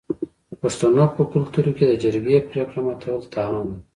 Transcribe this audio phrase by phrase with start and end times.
[0.49, 3.79] د پښتنو په کلتور کې د جرګې پریکړه ماتول تاوان لري.